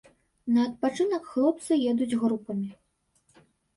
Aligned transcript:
На 0.53 0.63
адпачынак 0.69 1.29
хлопцы 1.33 1.73
едуць 1.91 2.17
групамі. 2.25 2.69